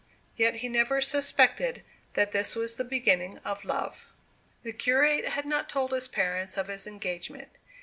[0.35, 1.83] Yet he never suspected
[2.15, 4.07] that this was the beginning of love.
[4.63, 7.49] The curate had not told his parents of his engagement.